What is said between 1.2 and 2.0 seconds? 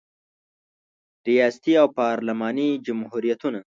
ریاستي او